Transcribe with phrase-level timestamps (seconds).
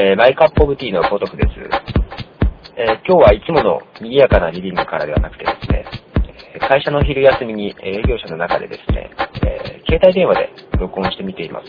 [0.00, 1.48] えー、マイカップオブティーのポトフです。
[2.76, 5.84] えー、今日はいつもの賑やかなリビングからではなくてですね、
[6.60, 9.10] 会社の昼休みに営業者の中でですね、
[9.44, 11.66] えー、携帯電話で録音してみています。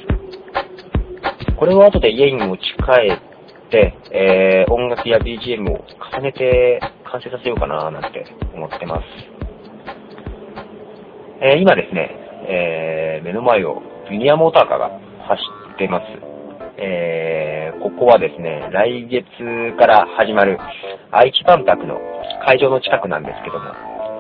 [1.57, 5.83] これを後で家に持ち帰って、えー、音楽や BGM を
[6.14, 9.05] 重ねて完成させようかななんて思ってます。
[11.41, 12.15] え、今ですね、
[12.47, 14.89] え、目の前をユニアモーターカーが
[15.27, 15.41] 走
[15.73, 16.29] ってます。
[16.77, 19.23] えー、ここはですね、来月
[19.78, 20.57] から始まる
[21.11, 22.00] 愛知万博の
[22.45, 23.73] 会場の近くなんですけども、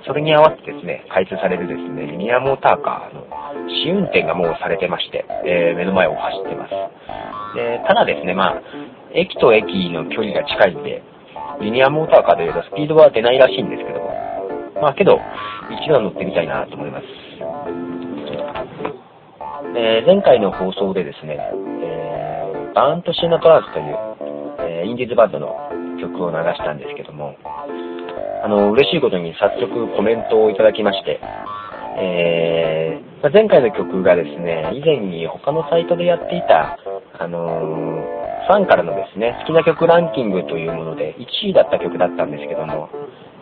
[0.05, 3.25] それに合わせてですね、開通されるですね、ユニアモーターカーの
[3.83, 6.71] 試運転がもうされてまして、えー、目の前を走ってます。
[7.55, 8.61] で、ただですね、まあ、
[9.13, 11.03] 駅と駅の距離が近いんで、
[11.61, 14.13] リニアモーターカーでいうとスピードは出ないらしいんですけども、
[14.81, 15.19] まあけど、
[15.69, 17.05] 一度は乗ってみたいなと思います。
[19.75, 21.37] えー、前回の放送でですね、
[21.83, 22.08] えー、
[22.79, 23.97] バーンとシーナトランスという、
[24.63, 25.51] えー、インディーズバンドの
[25.99, 27.35] 曲を流したんですけども、
[28.41, 31.19] あの、嬉しいことに早速コメントをいただきまして、
[31.99, 36.79] えー、前回の曲がですね、以前に他のサイトでやっていた、
[37.19, 42.87] あのー、ファンからのですね、好きな曲ランキングというもので1位だった曲だったんですけども、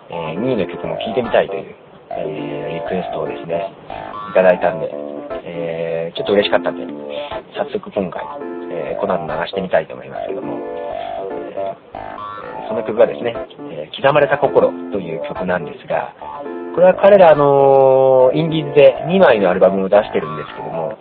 [0.10, 1.76] えー、2位の曲も聴いてみたいという、
[2.10, 3.70] え、リクエストをですね、
[4.32, 4.90] いただいたんで、
[5.46, 6.88] え、ちょっと嬉しかったんで、
[7.54, 13.34] 早速今回、えー、この後流してみたいと思いますけども、えー、その曲がですね、
[13.74, 16.14] えー、刻まれた心という曲なんですが、
[16.78, 20.94] これは彼ら、あのインディーズで2枚のアルバムを出してるんですけども、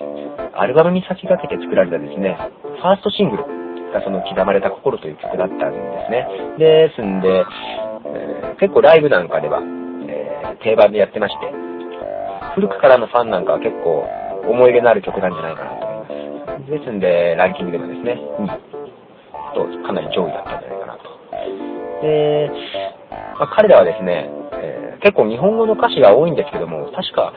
[0.57, 3.45] アルバムに先駆けて作られたですね、ファーストシングル
[3.93, 5.77] がその刻まれた心という曲だったんで
[6.09, 6.27] すね。
[6.57, 7.45] ですんで、
[8.09, 11.53] えー、結構ライブなんかでは、えー、定番でやってまして、
[12.55, 14.09] 古くからのファンなんかは結構
[14.49, 15.86] 思い入れのある曲なんじゃないかなと。
[16.67, 18.77] ですんで、ランキングでもですね、2位
[19.55, 21.17] とかなり上位だったんじゃないかなと。
[22.03, 22.51] で、
[23.39, 24.29] まあ、彼らはですね、
[24.59, 27.33] えー、結構日本語の歌詞が多いんですけども、確か、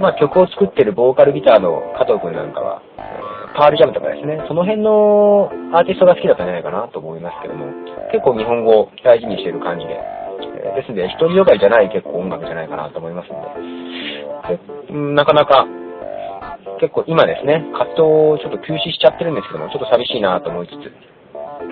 [0.00, 3.20] まあ、曲を作ってるボーカルギターの加藤くんなんかは、え、
[3.56, 7.66] パールジャムとかですね、その辺のアーティストが好きだったんじゃないかなと思いますけども、
[8.12, 10.00] 結構日本語を大事にしてる感じで、
[10.72, 13.44] え、ですので、一人よがりじゃない結構音楽じゃないかなと思いますの
[14.48, 15.66] で、なかなか、
[16.80, 20.92] 結構今ですね、活動をちょっと休止しちゃってるんですけども、ちょっと寂しいなと思いつつ、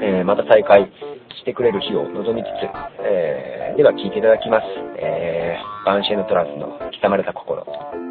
[0.03, 0.91] えー、また再開
[1.39, 2.69] してくれる日を望みつつ、
[3.01, 4.67] えー、では聴いていただきます。
[4.99, 8.06] えー、バンシェーヌトランスの刻まれた心。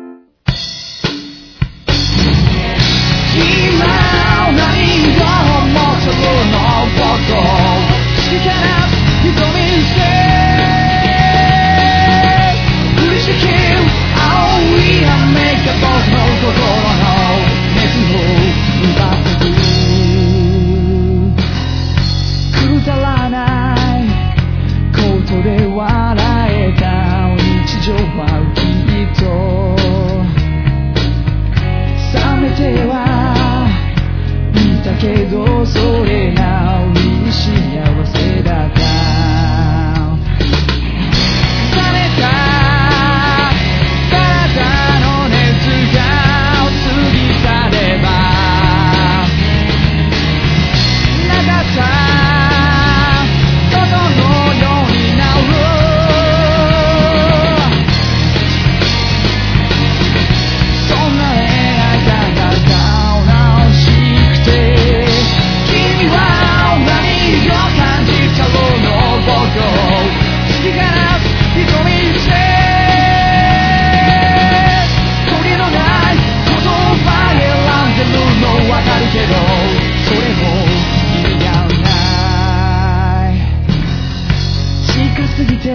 [85.65, 85.71] て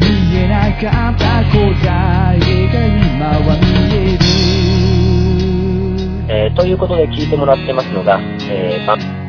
[0.00, 1.60] 見えなかった答
[2.34, 4.24] えが今は見える、
[6.32, 8.18] えー、ということで聞いてもらってますのが、
[8.48, 9.19] えー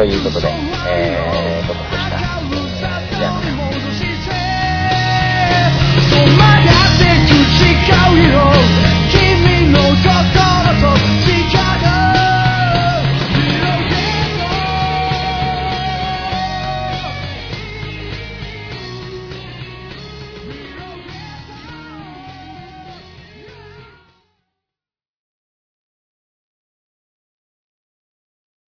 [0.00, 0.48] ということで、
[0.88, 2.59] えー、トモでした。